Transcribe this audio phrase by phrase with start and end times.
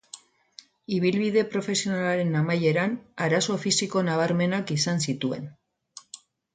[0.95, 2.97] Ibilbide profesionalaren amaieran,
[3.29, 5.51] arazo fisiko nabarmenak izan zituen.